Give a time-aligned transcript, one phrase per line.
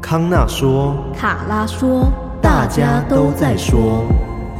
[0.00, 4.06] 康纳说，卡拉说，大家都在说，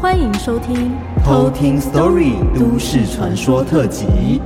[0.00, 0.92] 欢迎收听
[1.24, 4.42] 偷听 Story 都市传说特辑。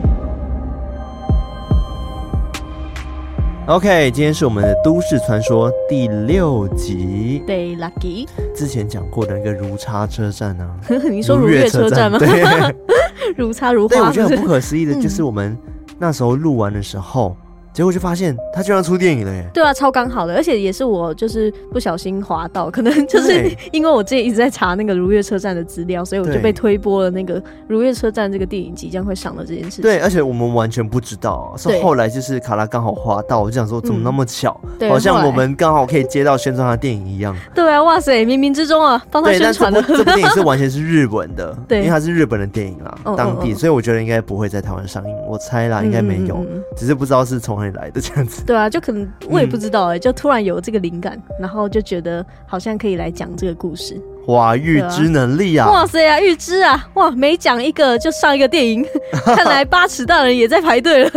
[3.67, 7.43] OK，今天是我们的都市传说第六集。
[7.47, 8.29] 对，Lucky。
[8.55, 10.77] 之前讲过的那个如差车站呢、啊？
[11.11, 12.19] 你说如月车站吗？
[12.19, 12.45] 对，
[13.37, 13.97] 如差如花。
[13.97, 15.57] 对，我觉得很不可思议的，就是我们
[15.99, 17.37] 那时候录完的时候。
[17.73, 19.47] 结果就发现他居然出电影了耶！
[19.55, 29.83] 对啊，超刚好的，而且也是我就是不小心滑到，可能就是因为我之前一直在查那个如月车站的资料，所以我就被推播了那个如月车站这个电影即将会上的这件事情。
[29.83, 37.35] 对，而且我们完全不知道，是后来就是卡拉刚好滑到，我就想说怎么那么巧，嗯、好像我们刚好可以接到宣传他电影一样。
[37.55, 39.81] 对啊，哇塞，冥冥之中啊，帮他宣传的。
[39.93, 48.45] 这部电影是完全是日本的，对，因为它是日本的电影啦，嗯、当地，所以我觉得应该不会在台湾上映，我猜啦，应该没有，嗯、只是不知道是从来的这样子。
[48.45, 54.01] 对啊，就可能我也不知道哎、欸，嗯、就突然有这个灵感，然后就觉得好像可以来讲这个故事。
[54.27, 55.69] 哇，预知能力啊！
[55.69, 56.89] 哇塞啊，预知啊！
[56.95, 58.87] 哇，每讲一个就上一个电影，
[59.27, 61.11] 看来八尺大人也在排队了。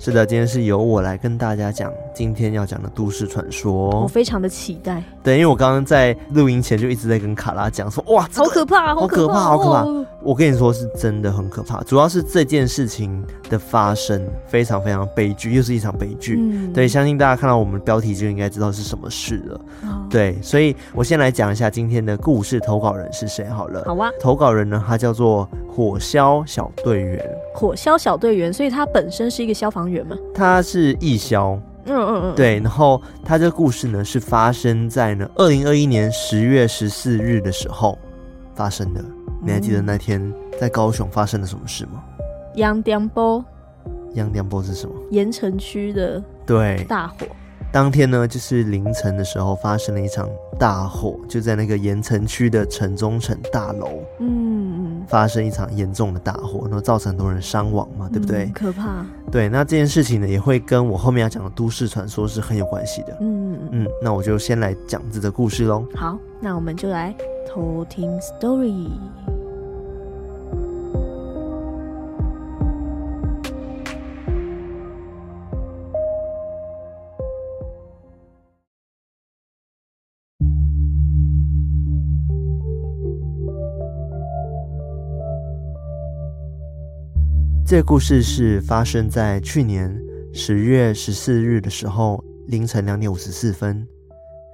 [0.00, 5.02] 是的，今天是由我来跟大家讲今天要讲的都市传说，我非常的期待。
[5.24, 9.82] 对，因为我刚刚在录音前就一直在跟卡拉讲说，哇，这个、好可怕，好可怕，好可怕！
[9.82, 11.82] 哦、我跟你说，是真的很可怕。
[11.82, 16.38] 主要是这件事情的发生非常非常悲剧，又是一场悲剧。
[16.40, 19.60] 嗯、对，相信大家看到我们的标题就应该知道是什么事了。
[19.82, 21.68] 哦、对，所以我先来讲一下。
[21.68, 23.44] 今天的故事投稿人是谁？
[23.46, 24.10] 好了，好啊。
[24.20, 27.28] 投稿人呢，他叫做火消小队员。
[27.58, 30.16] 火消小队员，所以他本身是一个消防员嘛？
[30.32, 31.60] 他是义消。
[31.86, 32.34] 嗯嗯嗯。
[32.36, 37.98] 对，然后他这个故事呢，是发生在呢二零二一年十月十四日的时候
[38.54, 39.04] 发生的。
[39.42, 42.02] 你还记得那天在高雄发生了什么事吗？
[42.54, 43.42] 杨碉堡。
[44.14, 44.94] 杨碉堡是什么？
[45.10, 47.26] 盐城区的对大火。
[47.70, 50.26] 当天呢，就是凌晨的时候发生了一场
[50.58, 54.28] 大火，就在那个盐城区的城中城大楼，嗯
[54.78, 58.44] 嗯，发生一场严重的大火，然后造成很多人伤亡嘛，对不对？
[58.44, 59.04] 嗯，可怕。
[59.32, 63.16] 对，那这件事情呢，也会跟我后面要讲的都市传说是很有关系的。
[63.20, 65.84] 嗯嗯，那我就先来讲这个故事喽。
[65.94, 67.14] 好，那我们就来
[67.48, 68.88] 偷听 story。
[87.70, 89.94] 这故事是发生在去年
[90.32, 93.86] 十月十四日的时候，凌晨两点五十四分，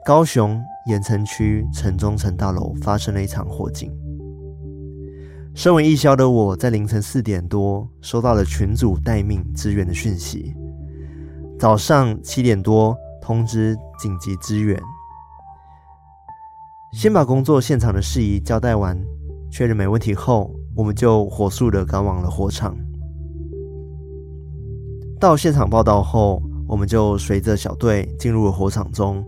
[0.05, 3.89] 高雄盐埕区城中城大楼发生了一场火警。
[5.55, 10.53] 身为义消的我，在凌晨四点多收到了群组待命支援的讯息，
[11.57, 14.77] 早上七点多通知紧急支援。
[16.93, 19.01] 先把工作现场的事宜交代完，
[19.53, 22.77] 确认没问题后，我们就火速的赶往了火场。
[25.25, 29.25] 到现场报道后，我们就随着小队进入了火场中。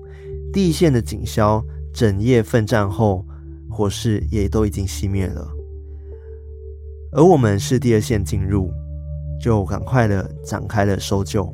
[0.52, 3.24] 第一线的警消整夜奋战后，
[3.70, 5.48] 火势也都已经熄灭了。
[7.12, 8.70] 而我们是第二线进入，
[9.40, 11.50] 就赶快的展开了搜救。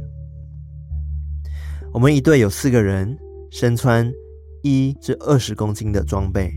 [1.93, 3.17] 我们一队有四个人，
[3.49, 4.13] 身穿
[4.65, 6.53] 一至二十公斤的装备。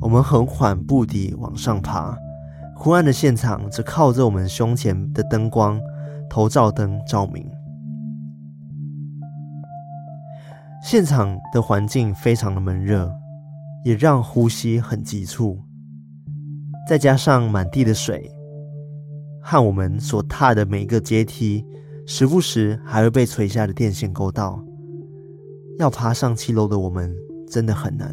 [0.00, 2.16] 我们很缓步地往上爬，
[2.76, 5.80] 昏暗的现场只靠着我们胸前的灯光。
[6.34, 7.48] 头照灯照明，
[10.82, 13.08] 现场的环境非常的闷热，
[13.84, 15.56] 也让呼吸很急促。
[16.88, 18.28] 再加上满地的水，
[19.40, 21.64] 和我们所踏的每一个阶梯，
[22.04, 24.60] 时不时还会被垂下的电线勾到。
[25.78, 27.14] 要爬上七楼的我们
[27.48, 28.12] 真的很难。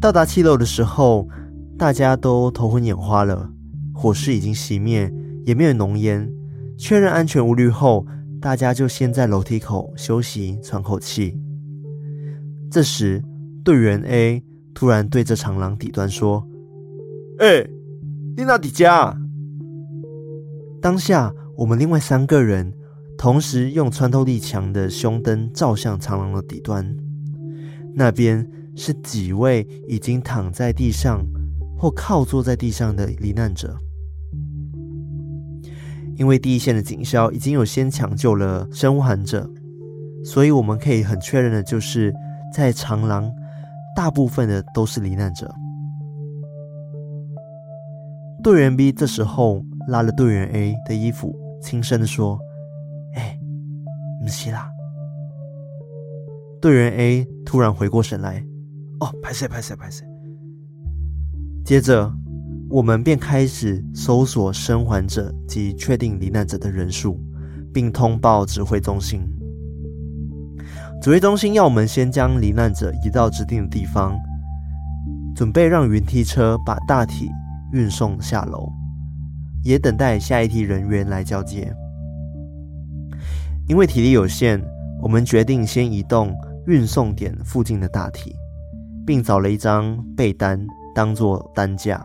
[0.00, 1.28] 到达七楼的时候，
[1.76, 3.50] 大家都头昏眼花了。
[3.94, 5.10] 火势已经熄灭，
[5.46, 6.30] 也没有浓烟。
[6.76, 8.04] 确认安全无虑后，
[8.40, 11.38] 大家就先在楼梯口休息喘口气。
[12.70, 13.22] 这时，
[13.64, 14.42] 队员 A
[14.74, 16.44] 突然对着长廊底端说
[17.38, 17.70] ：“哎、欸，
[18.36, 19.16] 你哪里家？”
[20.82, 22.74] 当下，我们另外三个人
[23.16, 26.84] 同时用穿透力强的胸灯照向长廊的底端，
[27.94, 28.44] 那边
[28.74, 31.24] 是几位已经躺在地上
[31.78, 33.78] 或靠坐在地上的罹难者。
[36.16, 39.48] 因为第一线的警消已经有先抢救了生还者，
[40.24, 42.12] 所以我们可以很确认的就是，
[42.52, 43.30] 在长廊
[43.96, 45.52] 大部分的都是罹难者。
[48.42, 52.38] 队员 B 这时候拉了队员 A 的衣服，轻声的说
[53.16, 53.38] ：“哎，
[54.20, 54.70] 不是啦。
[56.60, 58.44] 队员 A 突然回过神来，
[59.00, 60.04] 哦，拍谢拍谢拍谢。
[61.64, 62.12] 接着，
[62.70, 67.20] 我们便开始搜索生还者及确定罹难者的人数，
[67.72, 69.20] 并通报指挥中心。
[71.00, 74.18] 指挥中心要我们先将罹难者移到指定的地方，
[75.36, 77.28] 准备让云梯车把大体
[77.72, 78.68] 运送下楼，
[79.62, 81.72] 也等待下一梯人员来交接。
[83.68, 84.60] 因为体力有限，
[85.02, 86.34] 我们决定先移动
[86.66, 88.34] 运送点附近的大体，
[89.06, 92.04] 并找了一张被单当做担架。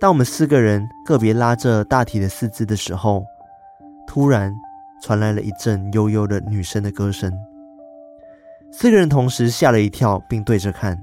[0.00, 3.22] 当我们四个人个别拉着大体的四肢的时候，
[4.06, 4.50] 突然
[5.02, 7.30] 传来了一阵悠悠的女生的歌声。
[8.72, 10.98] 四个人同时吓了一跳，并对着看。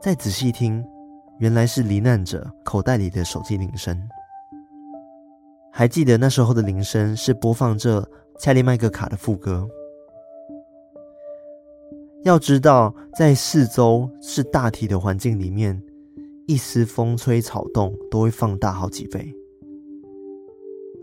[0.00, 0.84] 再仔细听，
[1.38, 3.96] 原来是罹难者口袋里的手机铃声。
[5.70, 8.04] 还记得那时候的铃声是播放着
[8.40, 9.68] 恰利麦格卡的副歌。
[12.24, 15.80] 要知道，在四周是大体的环境里面，
[16.48, 19.34] 一丝风吹草动都会放大好几倍。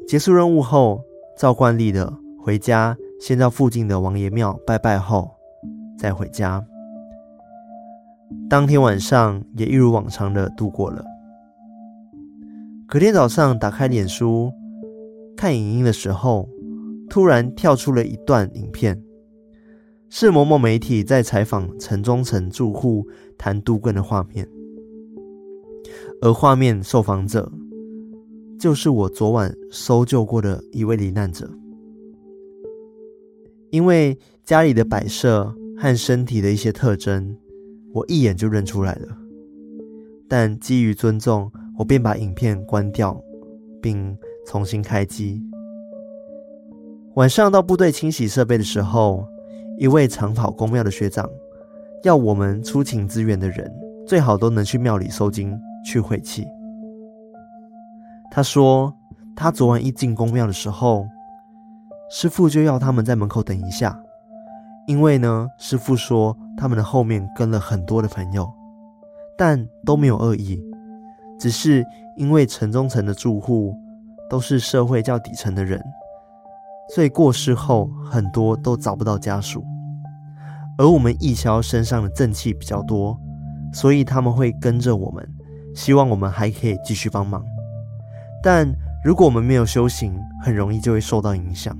[0.07, 0.99] 结束任务后，
[1.37, 5.29] 照惯例的回家，先到附近的王爷庙拜拜后，
[5.99, 6.65] 再回家。
[8.49, 11.05] 当天晚上也一如往常的度过了。
[12.87, 14.51] 隔天早上打开脸书。
[15.37, 16.49] 看影音的时候，
[17.07, 18.99] 突然跳出了一段影片，
[20.09, 23.05] 是某某媒体在采访城中城住户
[23.37, 24.47] 谈都更的画面，
[26.21, 27.51] 而画面受访者
[28.59, 31.49] 就是我昨晚搜救过的一位罹难者。
[33.71, 37.35] 因为家里的摆设和身体的一些特征，
[37.93, 39.17] 我一眼就认出来了，
[40.27, 43.21] 但基于尊重，我便把影片关掉，
[43.81, 44.17] 并。
[44.47, 45.41] 重新开机。
[47.15, 49.25] 晚上到部队清洗设备的时候，
[49.79, 51.27] 一位常跑宫庙的学长
[52.03, 53.73] 要我们出勤支援的人
[54.05, 56.45] 最好都能去庙里收惊去晦气。
[58.31, 58.93] 他说，
[59.35, 61.07] 他昨晚一进宫庙的时候，
[62.09, 63.97] 师傅就要他们在门口等一下，
[64.87, 68.51] 因为呢，师傅说他们的后面跟了很多的朋友，
[69.37, 70.59] 但都没有恶意，
[71.39, 71.85] 只是
[72.17, 73.73] 因为城中城的住户。
[74.27, 75.79] 都是社会较底层的人，
[76.95, 79.63] 所以过世后很多都找不到家属。
[80.79, 83.15] 而我们义消身上的正气比较多，
[83.71, 85.23] 所以他们会跟着我们，
[85.75, 87.45] 希望我们还可以继续帮忙。
[88.41, 88.67] 但
[89.03, 91.77] 如果我们没有修行，很容易就会受到影响。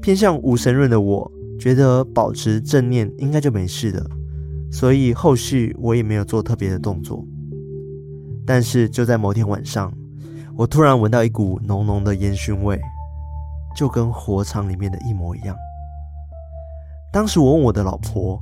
[0.00, 1.30] 偏向无神论的我，
[1.60, 4.06] 觉得保持正念应该就没事了，
[4.72, 7.22] 所以后续我也没有做特别的动作。
[8.46, 9.92] 但是就在某天晚上。
[10.58, 12.80] 我突然闻到一股浓浓的烟熏味，
[13.76, 15.54] 就跟火场里面的一模一样。
[17.12, 18.40] 当时我问我的老婆：“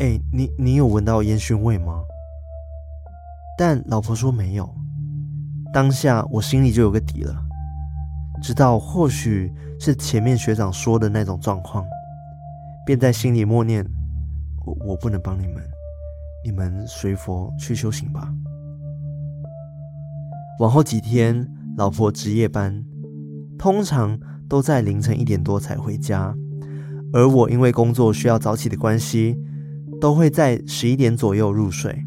[0.00, 2.02] 哎、你你有闻到烟熏味吗？”
[3.56, 4.68] 但老婆说没有。
[5.72, 7.34] 当下我心里就有个底了，
[8.42, 9.50] 知道或许
[9.80, 11.84] 是前面学长说的那种状况，
[12.84, 13.82] 便在心里默念
[14.66, 15.62] ：“我我不能帮你们，
[16.44, 18.30] 你们随佛去修行吧。”
[20.60, 22.84] 往后几天，老婆值夜班，
[23.58, 24.18] 通常
[24.48, 26.34] 都在凌晨一点多才回家，
[27.14, 29.38] 而我因为工作需要早起的关系，
[30.00, 32.04] 都会在十一点左右入睡。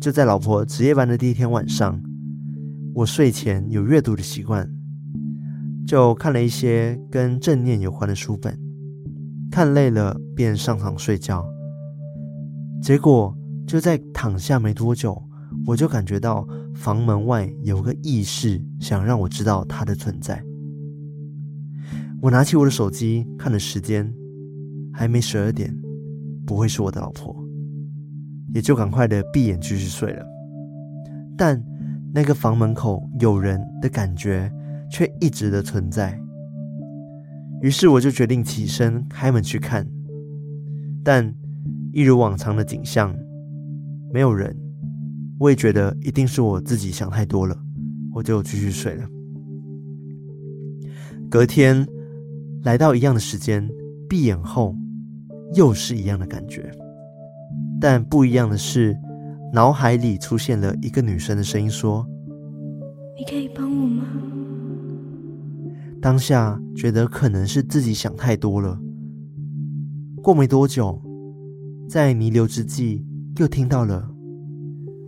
[0.00, 2.00] 就在老婆值夜班的第一天晚上，
[2.94, 4.70] 我睡前有阅读的习惯，
[5.86, 8.58] 就看了一些跟正念有关的书本，
[9.50, 11.44] 看累了便上床睡觉。
[12.82, 13.36] 结果
[13.66, 15.22] 就在躺下没多久，
[15.66, 16.46] 我就感觉到。
[16.76, 20.44] 房门外有个意识，想让我知道它的存在。
[22.20, 24.12] 我拿起我的手机看了时间，
[24.92, 25.74] 还没十二点，
[26.44, 27.34] 不会是我的老婆，
[28.54, 30.24] 也就赶快的闭眼继续睡了。
[31.36, 31.62] 但
[32.14, 34.50] 那个房门口有人的感觉
[34.90, 36.18] 却一直的存在。
[37.60, 39.86] 于是我就决定起身开门去看，
[41.02, 41.34] 但
[41.92, 43.14] 一如往常的景象，
[44.12, 44.54] 没有人。
[45.38, 47.54] 我也觉得一定是我自己想太多了，
[48.14, 49.06] 我就继续睡了。
[51.28, 51.86] 隔天
[52.62, 53.68] 来到一样的时间，
[54.08, 54.74] 闭眼后
[55.54, 56.70] 又是一样的感觉，
[57.80, 58.96] 但不一样的是，
[59.52, 62.06] 脑海里出现了一个女生的声音说
[63.18, 64.04] ：“你可以帮我吗？”
[66.00, 68.78] 当下觉得可能是自己想太多了。
[70.22, 71.00] 过没多久，
[71.88, 73.04] 在弥留之际，
[73.38, 74.08] 又听到了。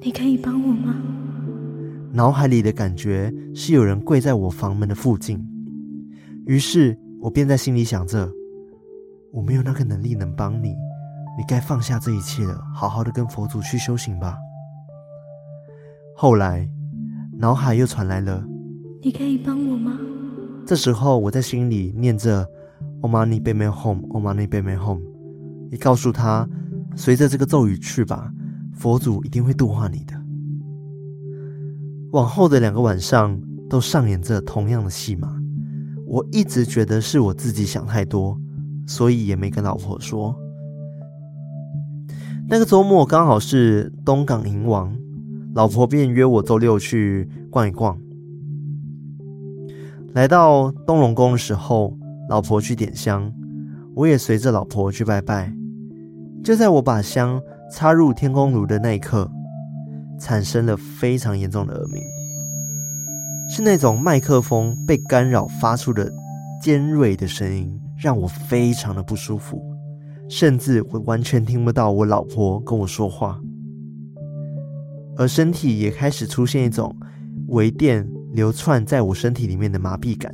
[0.01, 0.95] 你可以帮我吗？
[2.13, 5.45] 脑海里的感觉是有人跪在我房门的附近，
[6.47, 8.31] 于是我便在心里想着：
[9.33, 10.75] 我没有那个能力能帮你，
[11.39, 14.37] 你该放下这一切了，好好的跟佛祖去修行吧。
[16.17, 16.69] 后来，
[17.39, 18.45] 脑海又传来了：
[19.01, 19.97] 你可以帮我吗？
[20.67, 22.45] 这时候我在心里念着
[23.03, 25.01] Om Mani Padme Hum，Om Mani Padme Hum，
[25.71, 26.49] 也告诉他，
[26.97, 28.33] 随着这个咒语去吧，
[28.75, 30.21] 佛祖一定会度化你的。
[32.11, 33.41] 往后的两个晚上
[33.71, 35.41] 都上演着同样的戏码，
[36.05, 38.37] 我一直觉得是我自己想太多，
[38.89, 40.37] 所以也没跟老婆说。
[42.51, 44.97] 那个周末刚好是东港迎王，
[45.55, 47.99] 老婆便约我周六去逛一逛。
[50.15, 51.95] 来到东龙宫的时候，
[52.31, 53.31] 老婆去点香，
[53.95, 55.53] 我也随着老婆去拜拜。
[56.43, 57.39] 就在我把香
[57.71, 59.31] 插入天空炉的那一刻，
[60.19, 62.03] 产生了非常严重的耳鸣，
[63.51, 66.11] 是那种麦克风被干扰发出的
[66.63, 69.63] 尖锐的声音，让我非常的不舒服，
[70.29, 73.41] 甚至我完全听不到我老婆跟我说话，
[75.17, 76.95] 而身体也开始出现一种
[77.49, 80.33] 微电流窜在我身体里面的麻痹感，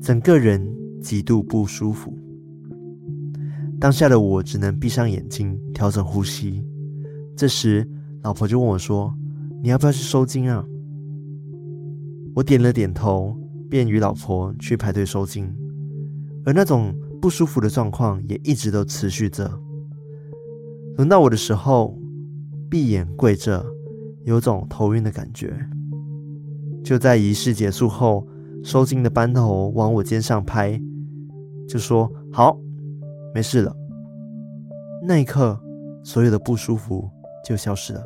[0.00, 0.66] 整个人
[1.02, 2.16] 极度不舒服。
[3.78, 6.64] 当下的我只能闭上眼睛调整呼吸，
[7.36, 7.88] 这时。
[8.22, 9.14] 老婆就问我说
[9.62, 10.64] ：“你要不要去收精啊？”
[12.34, 15.54] 我点了点头，便与老婆去排队收精。
[16.46, 16.94] 而那种
[17.24, 19.50] 不舒服的状况也一直都持续着。
[20.98, 21.96] 轮到我的时候，
[22.68, 23.64] 闭眼跪着，
[24.24, 25.58] 有种头晕的感觉。
[26.84, 28.28] 就在仪式结束后，
[28.62, 30.78] 收惊的班头往我肩上拍，
[31.66, 32.58] 就说：“好，
[33.32, 33.74] 没事了。”
[35.02, 35.58] 那一刻，
[36.02, 37.08] 所有的不舒服
[37.42, 38.04] 就消失了。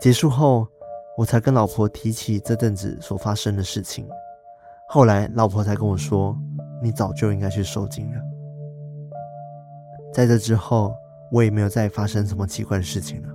[0.00, 0.66] 结束后，
[1.16, 4.04] 我才跟老婆提起这阵子所发生的事情。
[4.88, 6.36] 后来，老婆才跟我说
[6.82, 8.20] ：“你早就应该去收惊了。”
[10.12, 10.94] 在这之后，
[11.30, 13.28] 我也没有再发生什么奇怪的事情了。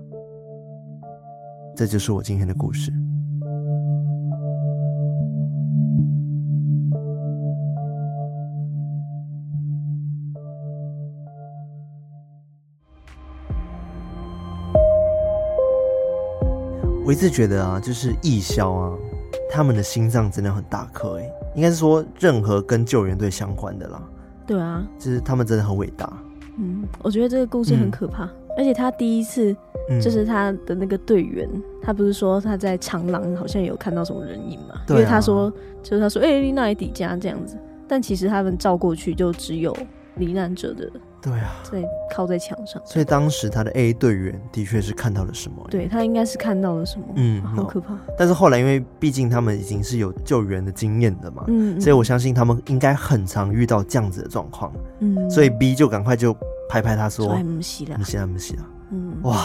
[1.75, 2.91] 这就是我今天的故事。
[17.05, 18.97] 我一直觉得啊，就是义消啊，
[19.49, 24.01] 他们的心脏真的很大颗诶，应该是说任何跟救援队相关的啦。
[24.45, 26.11] 对啊，就是他们真的很伟大。
[26.57, 29.55] 嗯，我觉得这个故事很可怕，嗯、而且他第一次
[30.01, 34.75] 就是他的那个队员，嗯、他不是说他在长廊好像有看到什么人影嘛？
[34.75, 35.51] 啊、因为他说，
[35.83, 39.75] 就是他说，哎、欸，丽娜迪加这样子，但其实他们照过去就只有
[40.15, 40.89] 罹难者的。
[41.19, 41.83] 对啊，在
[42.13, 45.65] 靠在墙上，所以当时他的 A 队员的确是看到了什么？
[45.69, 47.05] 对，他应该是看到了什么？
[47.15, 47.97] 嗯，好可怕。
[48.17, 56.33] 但是后来，因为毕竟他们已经是有救援的经验的嘛，嗯，所以我相信他们应该很常遇到这样子的状况，嗯，所以 B 就赶快就
[56.69, 59.35] 拍拍他说：“没事了，没事了，没事了。”嗯，哇，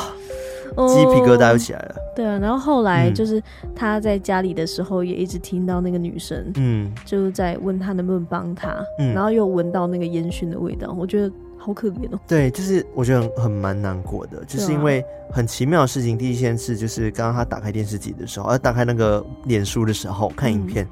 [0.86, 1.96] 鸡皮疙瘩又起来了。
[2.14, 3.42] 对啊，然后后来就是
[3.74, 11.32] 他在家里的时候，也一直听到那个女生，嗯，就是在问他能不能帮他，嗯，然后又闻到那个烟熏的味道，我觉得。
[11.62, 12.18] 好可怜哦。
[12.26, 16.18] 对，就是我觉得很很蛮难过的，就是因为很奇妙的事情。
[16.18, 20.86] 第一件事就是刚刚他打开电视机的时候，呃，打开那个脸书的时候看影片，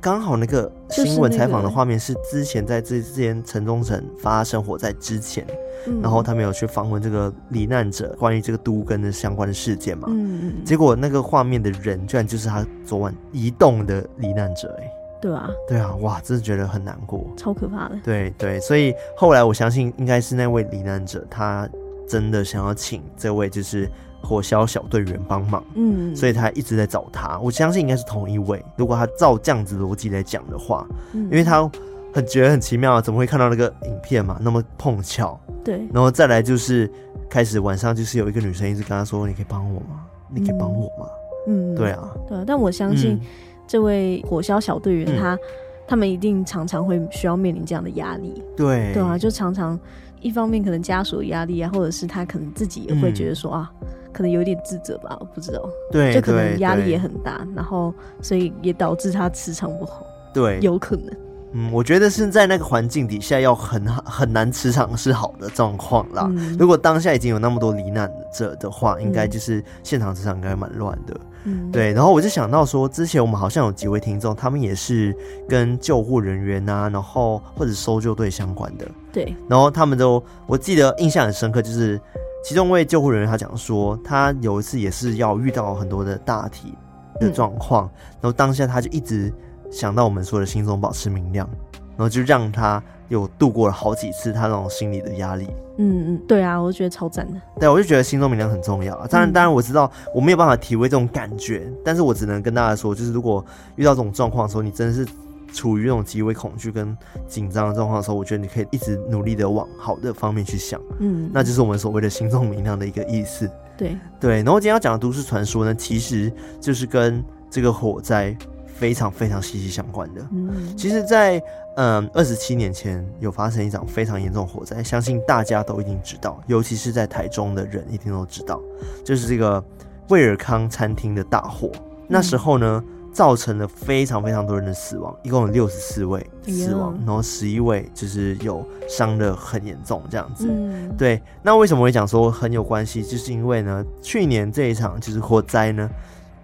[0.00, 5.44] 刚、嗯、好那个新闻采访的画面是之前在这之前城中城发生火灾之前，
[5.88, 10.06] 嗯、然后他们有去访问这个罹难者，关于这个都跟的相关的事件嘛。
[10.10, 15.03] 嗯，结果那个画面的人居然就是他昨晚移动的罹难者，哎。
[15.24, 17.96] 对啊，对啊，哇，真的觉得很难过，超可怕的。
[18.04, 21.66] 对对，所以后来我相信应该是那位罹难者，他
[22.06, 23.90] 真的想要请这位就是
[24.22, 27.38] 火消小队员帮忙，嗯，所以他一直在找他。
[27.38, 28.62] 我相信应该是同一位。
[28.76, 31.66] 如果他照这样子逻辑来讲的话，嗯，因为他
[32.12, 34.38] 很觉得很奇妙，怎么会看到那个影片嘛？
[34.42, 36.90] 那么碰巧，对，然后再来就是
[37.30, 40.04] 开始晚上就是有一个女生一直跟他说：“你可以帮我吗？
[40.28, 41.08] 你可以帮我吗？”
[41.48, 43.14] 嗯，对啊，对啊，但我相信。
[43.14, 43.20] 嗯
[43.66, 45.38] 这位火销小队员，他、嗯、
[45.86, 48.92] 他们一定常常会需要面临这样的压力，对。
[48.92, 49.78] 对啊，就常常
[50.20, 53.72] 一方面可能家属的压力啊，或者是他可能自己也会觉得说、嗯、啊，
[54.12, 61.14] 可能有点自责吧，我不知道，对，就可能压力也很大，然后所以也导致他磁场不好，对，有可能。
[61.56, 66.26] 嗯，我觉得是在那个环境底下要很 很难磁场是好的状况啦。
[66.30, 71.14] 嗯、如果当下已经有那么多罹难者的话，应该就是现场磁场应该蛮乱的。
[71.44, 71.92] 嗯，对。
[71.92, 75.16] 然后我就想到说，之前我们好像有几位听众，他们也是
[75.48, 78.86] 跟救护人员啊，然后或者搜救队相关的。
[79.12, 79.34] 对。
[79.48, 82.00] 然后他们都，我记得印象很深刻，就是
[82.44, 86.74] 其中一位救护人员他讲说，他有一次也是要遇到很多的大体
[87.20, 89.32] 的状况，嗯、然后当下他就一直
[89.70, 91.48] 想到我们说的心中保持明亮，
[91.96, 95.46] 然后就让他有度过了好几次他那种心理的压力。
[95.78, 97.40] 嗯嗯，对啊，我就觉得超赞的。
[97.58, 98.94] 对，我就觉得心中明亮很重要。
[99.06, 103.44] 当然，当然我知道我没有办法体会这种感觉，但是我只能跟大家说，就是如果
[103.76, 105.06] 遇到这种状况的时候，你真的是。
[105.52, 106.98] 处于那种极为恐惧跟
[107.28, 113.48] 紧张的状况的时候，我觉得你可以一直努力的往好的方面去想，嗯，那就是我们所谓的心中明亮的一个意思。
[113.78, 118.36] 对对，然后今天要讲的都市传说呢，其实就是跟这个火灾
[118.66, 120.26] 非常非常息息相关的。
[120.32, 121.44] 嗯，其实在，在
[121.76, 128.60] 嗯二十七年前有发生一场非常严重的火灾，相信大家都一定知道，尤其是在台中的人一定都知道，
[129.04, 129.62] 就是这个
[130.08, 131.70] 卫尔康餐厅的大火。
[132.08, 132.82] 那时候呢。
[132.86, 140.48] 嗯造成了非常非常多人的死亡，一共有六十四位死亡，然后十一位就是有伤的很严重这样子。
[140.50, 141.22] 嗯，对。
[141.40, 143.04] 那为什么会讲说很有关系？
[143.04, 145.88] 就是因为呢，去年这一场就是火灾呢，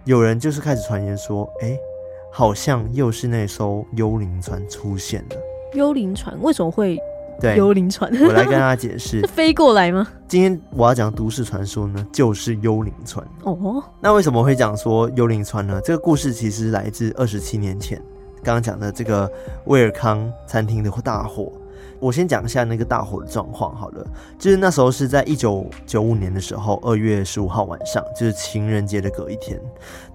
[0.05, 1.79] 有人就是开始传言说，哎、欸，
[2.31, 5.35] 好像又是那艘幽灵船出现了。
[5.73, 6.97] 幽灵船为什么会？
[7.39, 10.07] 对，幽灵船，我来跟大家解释， 飞过来吗？
[10.27, 13.25] 今天我要讲都市传说呢，就是幽灵船。
[13.43, 15.81] 哦，那为什么会讲说幽灵船呢？
[15.83, 17.99] 这个故事其实来自二十七年前，
[18.43, 19.27] 刚刚讲的这个
[19.65, 21.51] 威尔康餐厅的大火。
[21.99, 24.05] 我先讲一下那个大火的状况好了，
[24.39, 29.59] 就是那时候是在一九九五年的时候，二月十五号晚上，就是情人节的隔一天。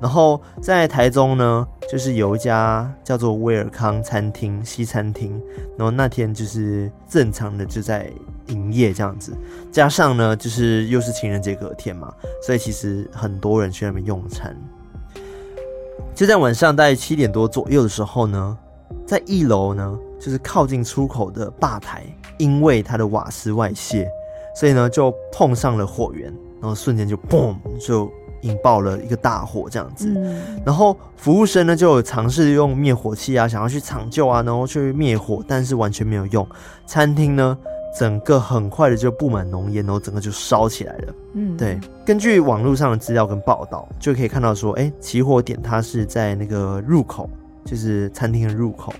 [0.00, 5.40] 然后在台中呢，就是有一家叫做威尔康餐厅西餐厅，
[5.78, 8.10] 然后那天就是正常的就在
[8.48, 9.36] 营业这样子，
[9.70, 12.12] 加上呢就是又是情人节隔天嘛，
[12.44, 14.56] 所以其实很多人去那边用餐。
[16.16, 18.58] 就在晚上大概七点多左右的时候呢，
[19.06, 19.96] 在一楼呢。
[20.18, 22.02] 就是靠近出口的吧台，
[22.38, 24.08] 因为它的瓦斯外泄，
[24.54, 28.10] 所以呢就碰上了火源，然后瞬间就嘣就
[28.42, 30.12] 引爆了一个大火这样子。
[30.16, 36.46] 嗯、然后服务生呢就有尝试用灭火器啊，想要去抢救啊，然后去灭火，但是完全没有用。
[36.86, 37.56] 餐厅呢
[37.98, 41.14] 整个很快的就布满浓烟，然后整个就烧起来了。
[41.34, 41.78] 嗯，对。
[42.04, 47.28] 根据网络上的资料跟报道，就可以看到说，哎，起火点它是在那个入口，
[47.64, 48.92] 就是餐厅的入口。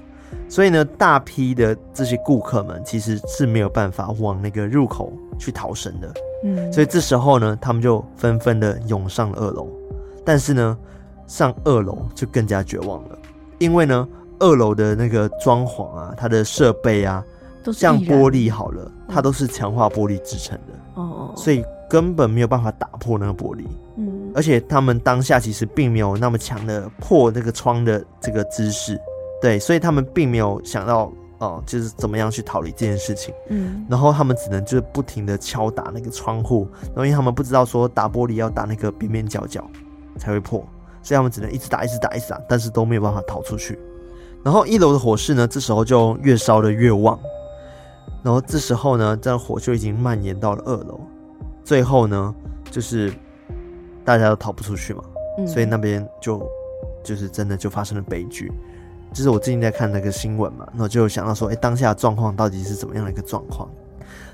[0.48, 6.12] 所以呢，大批的这些顾客们其实是没有办法往那个入口去逃生的。
[6.44, 9.68] 嗯，所以这时候呢，他们就纷纷的涌上了二楼。
[10.24, 10.76] 但是呢，
[11.26, 13.18] 上二楼就更加绝望了，
[13.58, 14.06] 因为呢，
[14.38, 17.24] 二楼的那个装潢啊，它的设备啊，
[17.72, 20.72] 像玻璃好了，它都是强化玻璃制成的。
[20.94, 23.64] 哦，所以根本没有办法打破那个玻璃。
[23.96, 29.00] 嗯，而且他们当下其实并没有那么强的破那个窗的这个姿势。
[29.40, 33.34] 对，所以他们并没有想到哦，就是怎么样去逃离这件事情。
[33.48, 39.68] 嗯，然后他们只能就是不停的敲打那个窗户，然后因为他们不知道说打玻璃要打那个边边角角
[40.18, 40.66] 才会破，
[41.02, 43.78] 所以他们只能一直打，一直打，一直打，但是都没有办法逃出去。
[44.42, 47.18] 然后一楼的火势呢，这时候就越烧的越旺，
[48.22, 51.00] 然后这时候呢，这火就已经蔓延到了二楼，
[51.62, 52.34] 最后呢，
[52.70, 53.12] 就是
[54.04, 55.04] 大家都逃不出去嘛，
[55.38, 56.48] 嗯，所以那边就
[57.04, 58.50] 就是真的就发生了悲剧。
[59.16, 63.66] 就是我最近在看那个新闻嘛，然后就想到说，哎、欸，当下状况到底是怎么样的一个状况？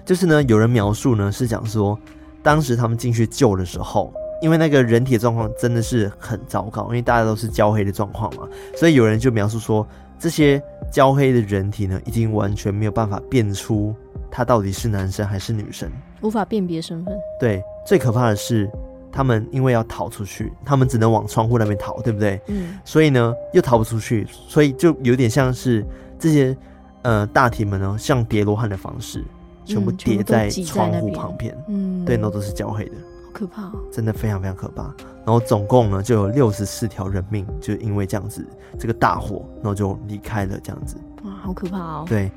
[0.05, 1.97] 就是呢，有人描述呢是讲说，
[2.43, 9.87] 当时他们进去救的时候，因为那个人体的状况真的是很糟糕，因为大家都是焦黑的状况嘛，所以有人就描述说，
[10.19, 13.95] 这些焦黑的人体呢，已经完全没有办法辨出
[14.33, 15.89] 他到底是男生还是女生，
[16.23, 17.17] 无法辨别身份。
[17.39, 18.69] 对，最可怕的是。
[19.13, 22.41] 他们因为要逃出去，他们只能往窗户那边逃，对不对？
[22.49, 22.79] 嗯。
[22.85, 25.87] 所以呢，又逃不出去，所以就有点像是
[26.19, 26.57] 这些
[27.03, 29.23] 呃大体们呢，像叠罗汉的方式，
[29.67, 31.55] 全部叠在窗户旁边。
[31.69, 32.03] 嗯。
[32.07, 33.73] 对，那都是焦黑的，好可怕哦！
[33.93, 34.83] 真的非常非常可怕。
[35.25, 38.45] 然后总共呢，就有六十四条人命，就因为这样子
[38.79, 40.97] 这个大火，然后就离开了这样子。
[41.25, 42.05] 哇，好可怕哦！
[42.09, 42.33] 对，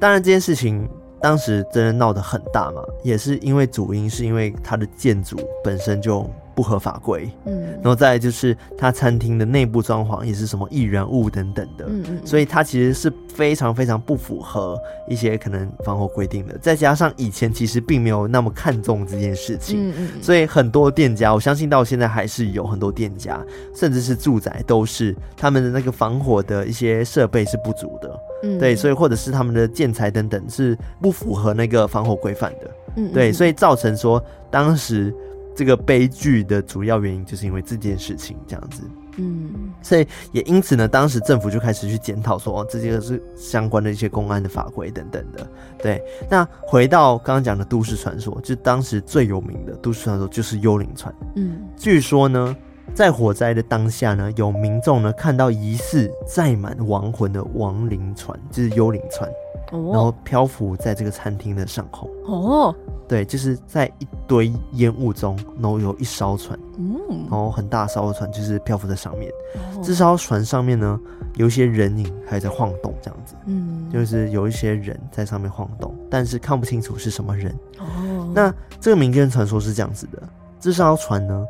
[0.00, 0.88] 当然这件事情。
[1.20, 6.28] 当时真的闹得很大嘛，也是因为主因是因为它的建筑本身就
[6.58, 14.76] 不合法规，嗯，然后再来就是它餐厅的内部装潢也是什么易燃物等等的，嗯嗯，所以它其实是非常非常不符合
[15.08, 16.58] 一些可能防火规定的。
[16.58, 23.40] 再加上以前其实并没有那么看重这件事情，嗯嗯，所以很多店家，我相信到现在还是有很多店家，
[23.72, 28.20] 甚至是住宅都是他们的那个防火的一些设备是不足的。
[28.42, 35.14] 嗯，对，所以或者是他们的建材等等是不符合那个防火规范的，嗯，对，所以造成说当时
[35.58, 38.84] 这个悲剧的主要原因就是因为这件事情这样子。
[39.16, 45.44] 嗯，所以也因此呢，当时政府就开始去检讨说，哦，这些是相关的一些公安的法规等等的。
[45.82, 51.12] 对，那回到刚刚讲的都市传说，就当时最有名的都市传说就是幽灵船。
[51.34, 52.56] 嗯，据说呢，
[52.94, 59.28] 在火灾的当下呢，有民众呢看到疑似载满亡魂的亡灵船，就是幽灵船。
[59.72, 62.08] 哦然后漂浮在这个餐厅的上空。
[62.24, 62.74] 哦，
[63.08, 66.92] 对，就是在一堆烟雾中，然后有一艘船，嗯，
[67.22, 69.32] 然后很大艘的船就是漂浮在上面。
[69.54, 71.00] 哦，这艘船上面呢，
[71.36, 77.50] 有一些人影还在晃动，这样子，嗯，就是有一些人在上面晃动，但是看不清楚是什么人。
[77.78, 80.22] 哦，那这个民间传说是这样子的：
[80.60, 81.46] 这艘船呢，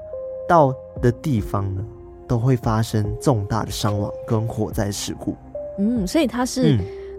[0.48, 1.84] 到的地方呢，
[2.28, 5.36] 都会发生重大的伤亡跟火灾事故。
[5.78, 6.76] 嗯，所以它是。
[6.76, 6.78] 嗯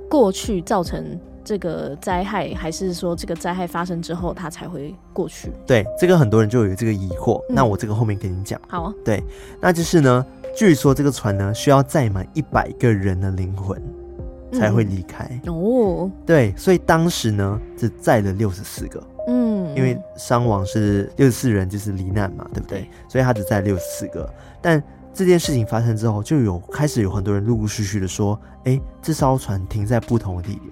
[0.10, 1.06] 过去造成
[1.50, 5.52] 这个灾害，还是说这个灾害发生之后它才会过去？
[5.66, 7.44] 对，这个很多人就有这个疑惑。
[7.50, 8.62] 嗯、那我这个后面跟你讲。
[8.68, 8.94] 好啊。
[9.04, 9.24] 对，
[9.60, 10.24] 那就是呢，
[10.56, 13.82] 据说这个船呢需要载满一百个人的灵魂
[14.54, 15.28] 才会离开。
[15.48, 16.12] 嗯、哦。
[16.24, 19.04] 对，所以当时呢只载了六十四个。
[19.28, 19.76] 嗯。
[19.76, 22.82] 因为伤亡是六十四人，就是罹难嘛，对不对？
[22.82, 24.32] 对，所以他只载六十四个，
[24.62, 24.84] 但。
[25.12, 30.66] 这件事情发生之后，就有开始有很多人陆陆续续的说：“哎，这艘船停在不同的地点。”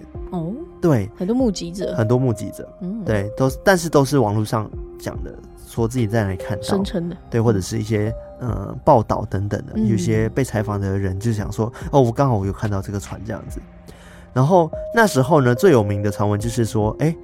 [0.78, 5.34] 哦，对，很多目击者，很多目击者，嗯，对，都是，但是都是网络上讲的，
[5.66, 13.60] 说自己在哪里看到，声称的，对，或者是一些呃报道等等的，嗯、有些被采访的人就想说：“哦，我刚好我有看到这个船这样子。”
[14.32, 17.14] 然后那时候呢，最有名的传闻就是说：“哎。”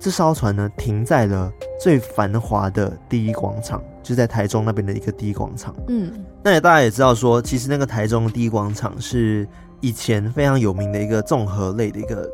[0.00, 5.74] 这艘船呢，停在了最繁华的第一广场，就在台中那边的一个第一广场。
[5.88, 9.44] 嗯，那也大家也知道说，其实那个台中的第一广场是
[9.80, 12.30] 以前非常有名的一个综合类的一个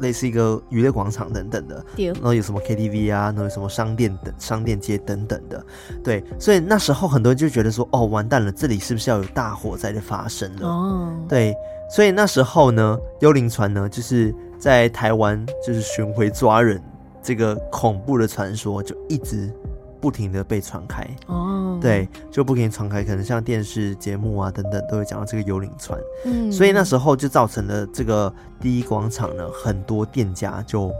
[0.00, 1.84] 类似一个娱乐广场等等的。
[1.96, 5.64] 然后有什么 KTV 啊，然后有什么商店等商店街等等的。
[6.02, 10.66] 对，所以那时候很多人就觉得说，哦，完蛋了，这里是不是要有大火灾的发生了？
[10.66, 11.54] 哦，对，
[11.90, 16.82] 所以那时候呢，幽灵船呢，就是在台湾就是巡回抓人。
[17.20, 19.52] 这个恐怖的传说就一直
[20.00, 21.02] 不停的被传开。
[21.26, 21.82] 哦，oh.
[21.82, 30.90] 对，就不停传开，可能像电视节目啊等等都会讲到这个幽灵船，嗯，所以那时候就造成了这个第一广场呢，很多店家就